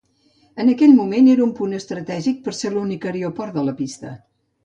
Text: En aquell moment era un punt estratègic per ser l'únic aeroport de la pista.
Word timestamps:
En 0.61 0.69
aquell 0.71 0.93
moment 0.99 1.27
era 1.33 1.43
un 1.47 1.51
punt 1.59 1.75
estratègic 1.81 2.41
per 2.47 2.55
ser 2.61 2.73
l'únic 2.77 3.05
aeroport 3.13 3.57
de 3.59 3.67
la 3.69 3.77
pista. 3.83 4.15